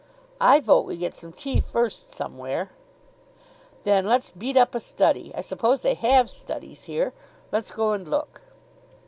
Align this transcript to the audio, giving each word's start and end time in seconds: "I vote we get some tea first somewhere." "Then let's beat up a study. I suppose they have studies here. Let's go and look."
"I 0.39 0.59
vote 0.59 0.87
we 0.87 0.97
get 0.97 1.13
some 1.13 1.31
tea 1.31 1.59
first 1.59 2.11
somewhere." 2.11 2.71
"Then 3.83 4.03
let's 4.07 4.31
beat 4.31 4.57
up 4.57 4.73
a 4.73 4.79
study. 4.79 5.31
I 5.35 5.41
suppose 5.41 5.83
they 5.83 5.93
have 5.93 6.27
studies 6.27 6.85
here. 6.85 7.13
Let's 7.51 7.69
go 7.69 7.91
and 7.93 8.07
look." 8.07 8.41